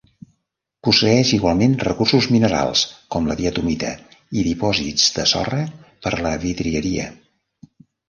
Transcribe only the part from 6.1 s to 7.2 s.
a la vidrieria.